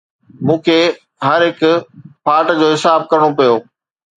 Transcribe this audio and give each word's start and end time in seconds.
مون 0.45 0.57
کي 0.65 0.79
هر 1.25 1.39
هڪ 1.47 1.61
ڦاٽ 2.25 2.45
جو 2.59 2.67
حساب 2.73 2.99
ڪرڻو 3.11 3.29
پيو 3.37 3.53